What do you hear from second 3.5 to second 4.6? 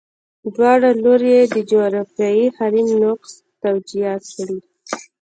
توجیه کړي.